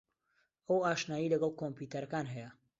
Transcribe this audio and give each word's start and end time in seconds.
ئەو 0.67 0.77
ئاشنایی 0.85 1.31
لەگەڵ 1.33 1.51
کۆمپیوتەرەکان 1.61 2.25
ھەیە. 2.33 2.49